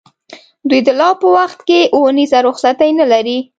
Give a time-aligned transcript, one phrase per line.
[0.69, 3.37] دوی د لو په وخت کې اونیزه رخصتي نه لري.